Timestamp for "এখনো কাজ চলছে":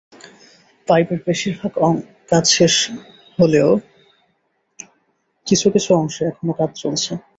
6.25-7.11